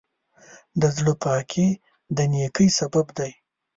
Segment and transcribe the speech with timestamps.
[0.81, 1.67] د زړۀ پاکي
[2.15, 3.31] د نیکۍ سبب دی.